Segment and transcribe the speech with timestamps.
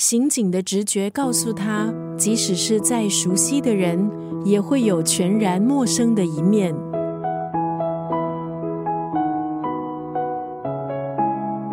[0.00, 4.10] 刑警的直觉告诉他，即使是再熟悉的人，
[4.46, 6.74] 也会有全然陌生的一面。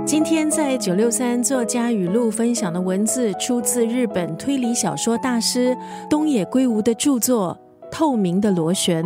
[0.05, 5.73] 今天在九六三作家语录分享的文字，出自日本推理小说大师
[6.09, 7.57] 东野圭吾的著作
[7.89, 9.05] 《透明的螺旋》。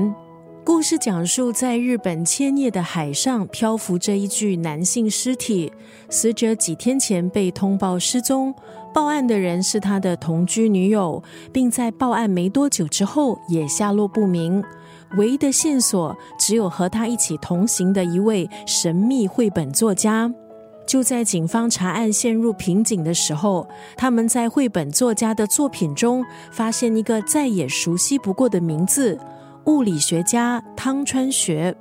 [0.74, 5.70] 故事讲述在日本千叶的海上漂浮着一具男性尸体，
[6.10, 8.56] 死者几天前被通报失踪，
[8.94, 11.22] 报案的人是他的同居女友，
[11.52, 14.64] 并在报案没多久之后也下落不明。
[15.18, 20.34] 唯一的线索只有和他一起同行的一位神秘绘本作家。
[20.88, 29.20] 就在警方查案陷入瓶颈的时候，他们在绘本作家的作品中发现一个再也熟悉不过的名字——
[29.66, 31.76] 物理学家汤川学。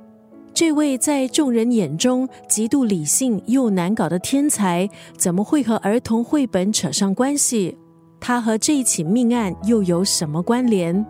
[0.53, 7.77] 这位在众人眼中极度理性又难搞的天才，怎么会和儿童绘本扯上关系？
[8.19, 11.05] 他和这一起命案又有什么关联？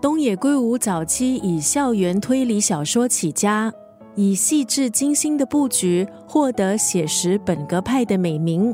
[0.00, 3.72] 东野圭吾早期以校园推理小说起家。
[4.16, 8.72] 以细致精心的布局获得写实本格派的美名。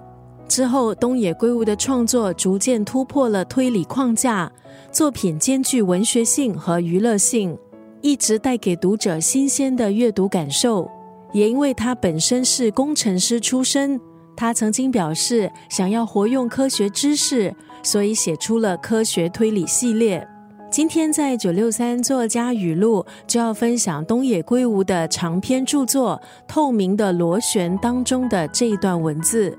[0.50, 4.50] 之后，东野圭吾的创作逐渐突破了推理框架，
[4.90, 7.56] 作品兼具文学性和娱乐性，
[8.02, 10.90] 一直带给读者新鲜的阅读感受。
[11.32, 14.00] 也因为他本身是工程师出身，
[14.36, 20.26] 他曾经表示想要活用科学知识，所以写出了科学推理系列。
[20.68, 29.56] 今天在九六三作家语录就要分享东野圭吾的长篇著作《透明的螺旋》当中的这一段文字：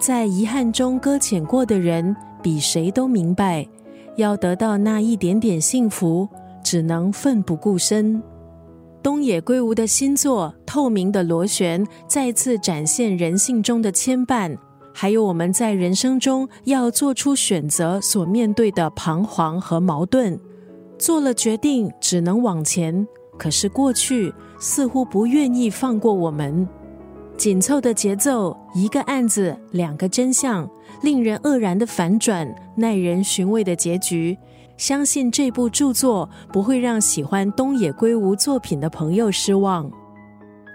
[0.00, 3.68] 在遗憾中搁浅过的人，比谁都明白，
[4.16, 6.26] 要得到那一点点幸福，
[6.64, 8.22] 只能奋不顾身。
[9.02, 14.56] 东野圭吾的新作《透明的螺旋》再次展现人性中的牵绊。
[14.94, 20.40] 还有我们在人生中要做出选择所面对的彷徨和矛盾，
[20.98, 23.06] 做了决定只能往前，
[23.38, 26.66] 可是过去似乎不愿意放过我们。
[27.40, 30.68] 紧凑的节奏，一个案子，两个真相，
[31.00, 32.46] 令人愕然的反转，
[32.76, 34.36] 耐人寻味的结局。
[34.76, 39.90] 相信这部著作不会让喜欢东野圭吾作品的朋友失望。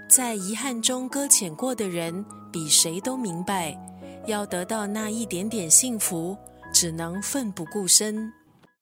[0.09, 3.79] 在遗憾中搁浅过的人，比谁都明白。
[4.25, 6.35] 要得到那一点点幸福，
[6.73, 8.33] 只能奋不顾身。